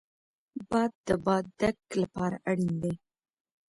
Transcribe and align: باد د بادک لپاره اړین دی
باد 0.69 0.91
د 1.07 1.09
بادک 1.25 1.77
لپاره 2.01 2.37
اړین 2.49 2.73
دی 2.83 2.93